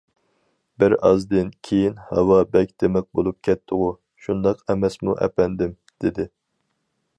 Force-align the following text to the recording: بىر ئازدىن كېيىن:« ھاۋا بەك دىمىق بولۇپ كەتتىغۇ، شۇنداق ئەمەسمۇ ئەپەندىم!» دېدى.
بىر 0.83 0.93
ئازدىن 1.09 1.51
كېيىن:« 1.67 1.99
ھاۋا 2.13 2.39
بەك 2.55 2.73
دىمىق 2.85 3.07
بولۇپ 3.19 3.39
كەتتىغۇ، 3.49 3.91
شۇنداق 4.25 4.67
ئەمەسمۇ 4.75 5.17
ئەپەندىم!» 5.27 5.77
دېدى. 6.07 6.29